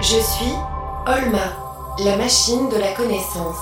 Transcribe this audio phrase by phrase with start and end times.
[0.00, 0.52] Je suis
[1.06, 1.52] Olma,
[1.98, 3.56] la machine de la connaissance.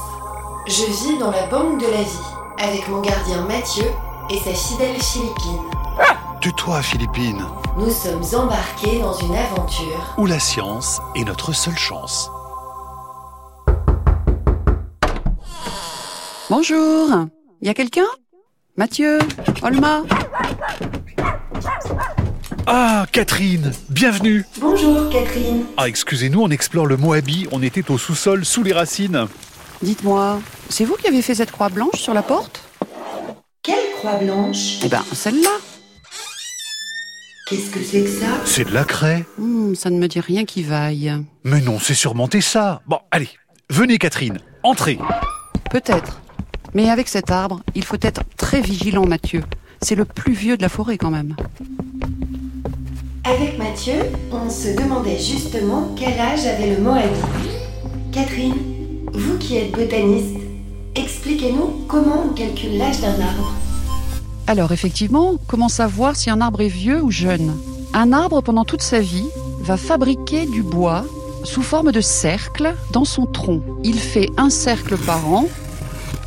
[0.67, 3.85] Je vis dans la banque de la vie, avec mon gardien Mathieu
[4.31, 5.63] et sa fidèle Philippine.
[6.41, 7.45] Tais-toi, Philippine.
[7.79, 10.15] Nous sommes embarqués dans une aventure.
[10.19, 12.31] Où la science est notre seule chance.
[16.51, 17.09] Bonjour.
[17.63, 18.07] Y a quelqu'un?
[18.77, 19.19] Mathieu?
[19.63, 20.03] Olma?
[22.67, 24.45] Ah, Catherine, bienvenue.
[24.59, 25.65] Bonjour Catherine.
[25.77, 27.47] Ah, excusez-nous, on explore le Moabi.
[27.53, 29.27] On était au sous-sol, sous les racines.
[29.83, 30.41] Dites-moi,
[30.71, 32.63] c'est vous qui avez fait cette croix blanche sur la porte?
[33.63, 34.79] Quelle croix blanche?
[34.83, 35.51] Eh ben, celle-là.
[37.49, 38.27] Qu'est-ce que c'est que ça?
[38.47, 39.27] C'est de la craie.
[39.37, 41.13] Hmm, ça ne me dit rien qui vaille.
[41.45, 42.81] Mais non, c'est surmonter ça.
[42.87, 43.29] Bon, allez,
[43.69, 44.99] venez, Catherine, entrez.
[45.71, 46.23] Peut-être.
[46.73, 49.45] Mais avec cet arbre, il faut être très vigilant, Mathieu.
[49.83, 51.37] C'est le plus vieux de la forêt quand même.
[53.27, 53.95] Avec Mathieu,
[54.33, 57.09] on se demandait justement quel âge avait le Moabi.
[58.13, 58.55] Catherine,
[59.15, 60.37] vous qui êtes botaniste,
[60.95, 63.51] expliquez-nous comment on calcule l'âge d'un arbre.
[64.47, 67.57] Alors effectivement, comment savoir si un arbre est vieux ou jeune?
[67.95, 69.31] Un arbre, pendant toute sa vie,
[69.63, 71.07] va fabriquer du bois
[71.45, 73.63] sous forme de cercle dans son tronc.
[73.85, 75.47] Il fait un cercle par an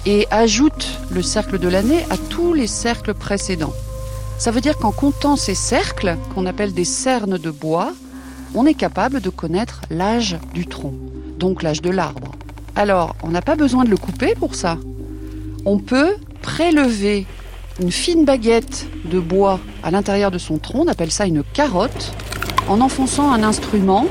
[0.07, 3.73] et ajoute le cercle de l'année à tous les cercles précédents.
[4.37, 7.93] Ça veut dire qu'en comptant ces cercles, qu'on appelle des cernes de bois,
[8.53, 10.93] on est capable de connaître l'âge du tronc,
[11.39, 12.31] donc l'âge de l'arbre.
[12.75, 14.77] Alors, on n'a pas besoin de le couper pour ça.
[15.65, 17.25] On peut prélever
[17.79, 22.13] une fine baguette de bois à l'intérieur de son tronc, on appelle ça une carotte,
[22.67, 24.05] en enfonçant un instrument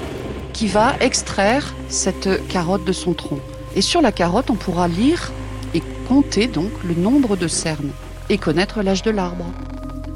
[0.52, 3.38] qui va extraire cette carotte de son tronc.
[3.76, 5.32] Et sur la carotte, on pourra lire
[5.74, 7.90] et compter donc le nombre de cernes
[8.28, 9.44] et connaître l'âge de l'arbre.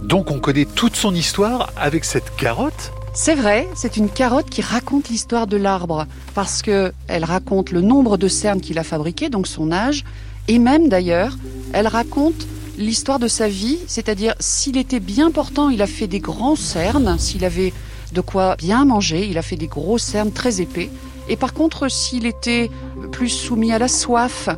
[0.02, 4.62] Donc on connaît toute son histoire avec cette carotte C'est vrai, c'est une carotte qui
[4.62, 9.28] raconte l'histoire de l'arbre parce que elle raconte le nombre de cernes qu'il a fabriquées,
[9.28, 10.04] donc son âge,
[10.48, 11.36] et même d'ailleurs,
[11.72, 12.46] elle raconte
[12.78, 17.18] l'histoire de sa vie, c'est-à-dire s'il était bien portant, il a fait des grands cernes,
[17.18, 17.74] s'il avait
[18.12, 20.90] de quoi bien manger, il a fait des gros cernes très épais.
[21.28, 22.70] Et par contre, s'il était
[23.12, 24.48] plus soumis à la soif,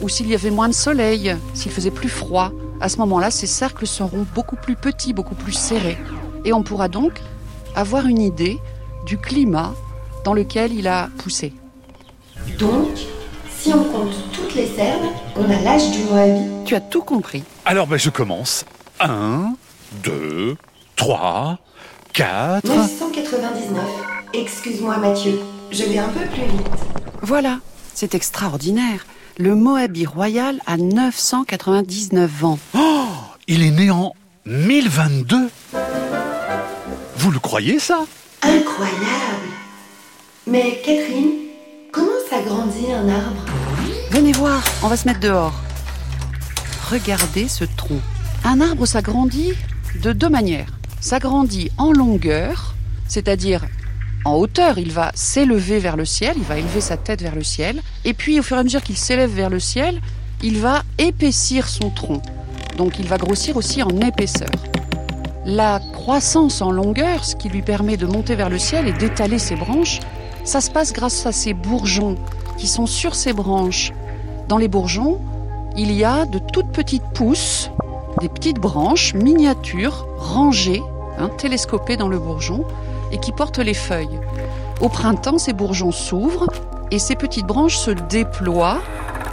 [0.00, 3.46] ou s'il y avait moins de soleil, s'il faisait plus froid, à ce moment-là, ces
[3.46, 5.98] cercles seront beaucoup plus petits, beaucoup plus serrés.
[6.44, 7.20] Et on pourra donc
[7.74, 8.58] avoir une idée
[9.06, 9.74] du climat
[10.24, 11.52] dans lequel il a poussé.
[12.58, 12.88] Donc,
[13.58, 16.64] si on compte toutes les cernes, on a l'âge du Moabi.
[16.64, 17.42] Tu as tout compris.
[17.64, 18.64] Alors ben, je commence.
[19.00, 19.54] 1,
[20.04, 20.56] 2,
[20.96, 21.58] 3,
[22.12, 22.66] 4...
[22.66, 23.84] 999.
[24.34, 25.40] Excuse-moi Mathieu,
[25.70, 26.66] je vais un peu plus vite.
[27.22, 27.58] Voilà,
[27.94, 29.06] c'est extraordinaire.
[29.40, 32.58] Le Moabi royal a 999 ans.
[32.76, 33.06] Oh,
[33.46, 34.12] il est né en
[34.46, 35.48] 1022
[37.16, 38.00] Vous le croyez ça?
[38.42, 39.48] Incroyable
[40.48, 41.30] Mais Catherine,
[41.92, 43.44] comment ça grandit un arbre?
[44.10, 45.54] Venez voir, on va se mettre dehors.
[46.90, 48.00] Regardez ce tronc.
[48.44, 49.52] Un arbre s'agrandit
[50.02, 50.72] de deux manières.
[51.00, 52.74] S'agrandit en longueur,
[53.06, 53.62] c'est-à-dire
[54.28, 57.42] en hauteur, il va s'élever vers le ciel, il va élever sa tête vers le
[57.42, 60.02] ciel, et puis au fur et à mesure qu'il s'élève vers le ciel,
[60.42, 62.20] il va épaissir son tronc.
[62.76, 64.50] Donc il va grossir aussi en épaisseur.
[65.46, 69.38] La croissance en longueur, ce qui lui permet de monter vers le ciel et d'étaler
[69.38, 70.00] ses branches,
[70.44, 72.16] ça se passe grâce à ces bourgeons
[72.58, 73.92] qui sont sur ses branches.
[74.46, 75.20] Dans les bourgeons,
[75.76, 77.70] il y a de toutes petites pousses,
[78.20, 80.82] des petites branches miniatures, rangées,
[81.18, 82.66] hein, télescopées dans le bourgeon,
[83.12, 84.20] et qui portent les feuilles.
[84.80, 86.46] Au printemps, ces bourgeons s'ouvrent
[86.90, 88.78] et ces petites branches se déploient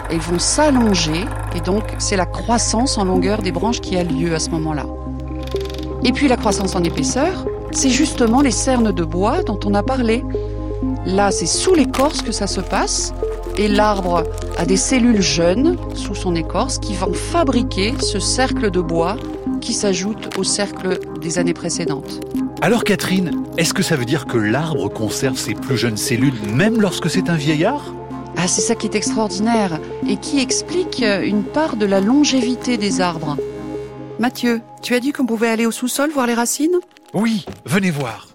[0.10, 1.26] et vont s'allonger.
[1.56, 4.86] Et donc, c'est la croissance en longueur des branches qui a lieu à ce moment-là.
[6.04, 9.84] Et puis, la croissance en épaisseur, c'est justement les cernes de bois dont on a
[9.84, 10.24] parlé.
[11.06, 13.14] Là, c'est sous l'écorce que ça se passe.
[13.58, 14.24] Et l'arbre
[14.58, 19.16] a des cellules jeunes sous son écorce qui vont fabriquer ce cercle de bois
[19.62, 22.20] qui s'ajoute au cercle des années précédentes.
[22.62, 26.82] Alors Catherine, est-ce que ça veut dire que l'arbre conserve ses plus jeunes cellules même
[26.82, 27.94] lorsque c'est un vieillard?
[28.38, 33.02] Ah, c'est ça qui est extraordinaire et qui explique une part de la longévité des
[33.02, 33.38] arbres.
[34.20, 36.80] Mathieu, tu as dit qu'on pouvait aller au sous-sol voir les racines?
[37.14, 38.30] Oui, venez voir.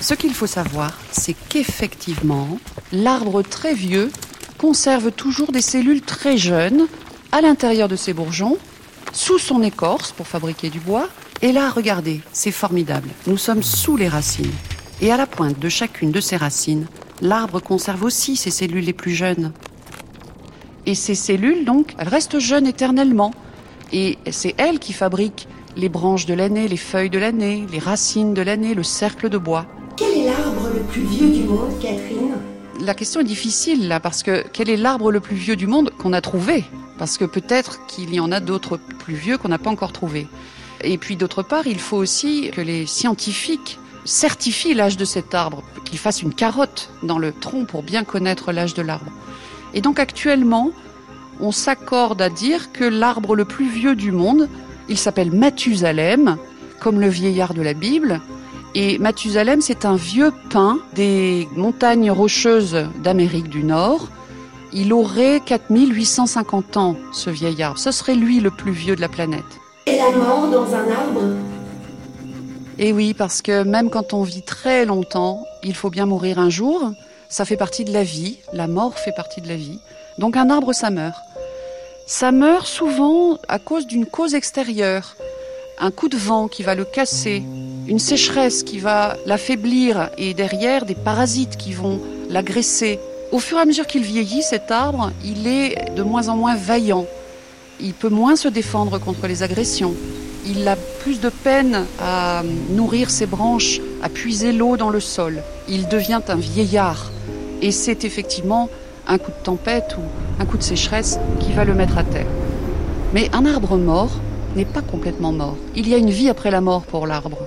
[0.00, 2.58] Ce qu'il faut savoir, c'est qu'effectivement,
[2.92, 4.10] l'arbre très vieux
[4.58, 6.86] conserve toujours des cellules très jeunes
[7.32, 8.58] à l'intérieur de ses bourgeons,
[9.12, 11.08] sous son écorce pour fabriquer du bois.
[11.42, 13.08] Et là, regardez, c'est formidable.
[13.26, 14.52] Nous sommes sous les racines.
[15.00, 16.86] Et à la pointe de chacune de ces racines,
[17.20, 19.52] l'arbre conserve aussi ses cellules les plus jeunes.
[20.86, 23.32] Et ces cellules, donc, elles restent jeunes éternellement.
[23.92, 28.34] Et c'est elles qui fabriquent les branches de l'année, les feuilles de l'année, les racines
[28.34, 29.66] de l'année, le cercle de bois.
[29.96, 32.34] Quel est l'arbre le plus vieux du monde, Catherine?
[32.80, 35.90] La question est difficile là, parce que quel est l'arbre le plus vieux du monde
[35.98, 36.64] qu'on a trouvé?
[36.98, 40.26] Parce que peut-être qu'il y en a d'autres plus vieux qu'on n'a pas encore trouvés.
[40.84, 45.62] Et puis d'autre part, il faut aussi que les scientifiques certifient l'âge de cet arbre,
[45.84, 49.10] qu'ils fassent une carotte dans le tronc pour bien connaître l'âge de l'arbre.
[49.72, 50.70] Et donc actuellement,
[51.40, 54.48] on s'accorde à dire que l'arbre le plus vieux du monde,
[54.88, 56.36] il s'appelle Mathusalem,
[56.80, 58.20] comme le vieillard de la Bible.
[58.74, 64.08] Et Mathusalem, c'est un vieux pin des montagnes rocheuses d'Amérique du Nord.
[64.72, 67.78] Il aurait 4850 ans, ce vieillard.
[67.78, 69.60] Ce serait lui le plus vieux de la planète.
[69.86, 71.22] Et la mort dans un arbre
[72.78, 76.48] Et oui, parce que même quand on vit très longtemps, il faut bien mourir un
[76.48, 76.92] jour.
[77.28, 78.38] Ça fait partie de la vie.
[78.54, 79.78] La mort fait partie de la vie.
[80.16, 81.20] Donc un arbre, ça meurt.
[82.06, 85.16] Ça meurt souvent à cause d'une cause extérieure.
[85.78, 87.42] Un coup de vent qui va le casser,
[87.86, 92.00] une sécheresse qui va l'affaiblir et derrière des parasites qui vont
[92.30, 93.00] l'agresser.
[93.32, 96.56] Au fur et à mesure qu'il vieillit, cet arbre, il est de moins en moins
[96.56, 97.06] vaillant.
[97.80, 99.94] Il peut moins se défendre contre les agressions.
[100.46, 105.42] Il a plus de peine à nourrir ses branches, à puiser l'eau dans le sol.
[105.68, 107.10] Il devient un vieillard.
[107.62, 108.68] Et c'est effectivement
[109.06, 110.02] un coup de tempête ou
[110.40, 112.26] un coup de sécheresse qui va le mettre à terre.
[113.12, 114.20] Mais un arbre mort
[114.56, 115.56] n'est pas complètement mort.
[115.74, 117.38] Il y a une vie après la mort pour l'arbre.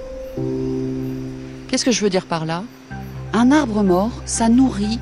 [1.67, 2.63] Qu'est-ce que je veux dire par là?
[3.33, 4.99] Un arbre mort, ça nourrit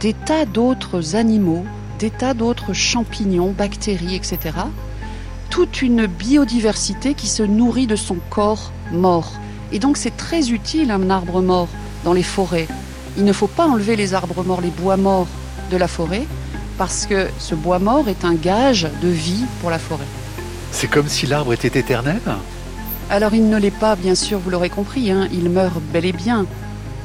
[0.00, 1.64] des tas d'autres animaux,
[2.00, 4.38] des tas d'autres champignons, bactéries, etc.
[5.50, 9.32] Toute une biodiversité qui se nourrit de son corps mort.
[9.70, 11.68] Et donc c'est très utile un arbre mort
[12.04, 12.68] dans les forêts.
[13.18, 15.28] Il ne faut pas enlever les arbres morts, les bois morts
[15.70, 16.26] de la forêt,
[16.78, 20.08] parce que ce bois mort est un gage de vie pour la forêt.
[20.72, 22.20] C'est comme si l'arbre était éternel
[23.10, 26.12] Alors il ne l'est pas, bien sûr, vous l'aurez compris, hein, il meurt bel et
[26.12, 26.46] bien.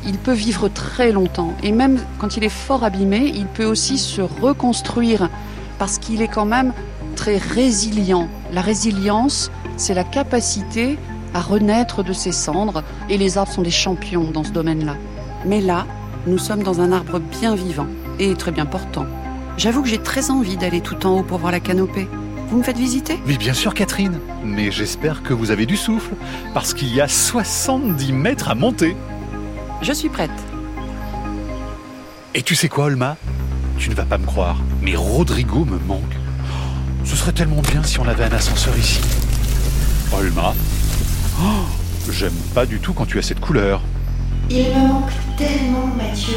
[0.08, 3.98] Il peut vivre très longtemps, et même quand il est fort abîmé, il peut aussi
[3.98, 5.30] se reconstruire,
[5.80, 6.74] parce qu'il est quand même
[7.16, 8.28] très résilient.
[8.54, 11.00] La résilience, c'est la capacité
[11.34, 14.96] à renaître de ses cendres, et les arbres sont des champions dans ce domaine-là.
[15.46, 15.88] Mais là,
[16.28, 17.88] nous sommes dans un arbre bien vivant
[18.20, 19.06] et très bien portant.
[19.58, 22.08] J'avoue que j'ai très envie d'aller tout en haut pour voir la canopée.
[22.50, 23.20] Vous me faites visiter?
[23.26, 24.20] Mais bien sûr, Catherine.
[24.44, 26.14] Mais j'espère que vous avez du souffle,
[26.54, 28.96] parce qu'il y a 70 mètres à monter.
[29.86, 30.32] Je suis prête.
[32.34, 33.18] Et tu sais quoi, Olma?
[33.78, 36.16] Tu ne vas pas me croire, mais Rodrigo me manque.
[37.04, 39.00] Ce serait tellement bien si on avait un ascenseur ici.
[40.12, 40.56] Olma?
[41.40, 41.68] Oh,
[42.12, 43.84] J'aime pas du tout quand tu as cette couleur.
[44.50, 46.34] Il me manque tellement, Mathieu.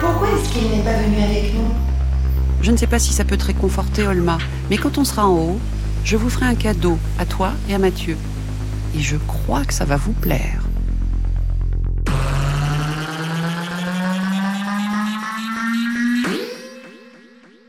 [0.00, 1.70] Pourquoi est-ce qu'il n'est pas venu avec nous?
[2.62, 4.38] Je ne sais pas si ça peut te réconforter, Olma,
[4.70, 5.60] mais quand on sera en haut,
[6.02, 8.16] je vous ferai un cadeau à toi et à Mathieu.
[8.96, 10.67] Et je crois que ça va vous plaire.